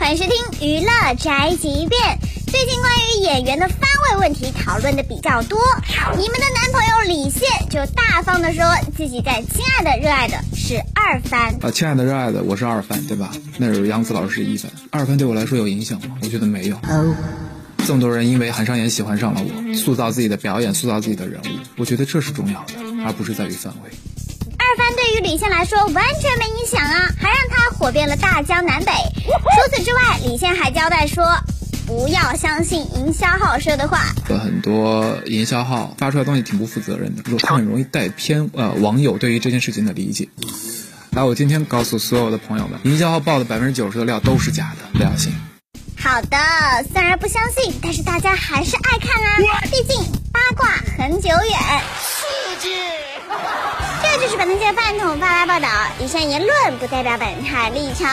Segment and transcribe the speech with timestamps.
[0.00, 0.32] 欢迎收听
[0.66, 2.18] 娱乐宅急便。
[2.46, 3.78] 最近关于演员的番
[4.08, 5.60] 位问题讨论的比较多，
[6.16, 8.64] 你们的男朋友李现就大方的说
[8.96, 11.54] 自己在《亲爱的热爱的》是二番。
[11.60, 13.30] 啊，亲爱的热爱的，我是二番，对吧？
[13.58, 16.16] 那是杨紫老师是一番，二番对我来说有影响吗？
[16.22, 16.80] 我觉得没有。
[17.86, 23.90] 这么多人因为韩商言喜欢上了我，塑造自己的表演，塑造自己的人物，我觉得这是重要的，而不是在于范围。
[24.56, 27.09] 二番对于李现来说完全没影响啊，
[27.80, 28.92] 火遍了大江南北。
[29.24, 31.24] 除此之外，李现还交代说，
[31.86, 34.04] 不要相信营销号说的话。
[34.28, 40.28] 很多营销号发出来东西挺不负责任的，他很容易带偏呃网友对于这件事情的理解。
[41.12, 45.32] 来，我今天告诉所有的朋友们，营销号报的百分之九十的料都是假的，不要信。
[45.96, 46.36] 好的，
[46.92, 50.68] 虽然不相信，但是大家还是爱看啊，毕竟八卦
[50.98, 51.58] 很久远。
[51.98, 52.68] 刺激。
[54.02, 55.68] 这就是本台饭桶发来报道，
[56.02, 58.08] 以上言论不代表本台立场。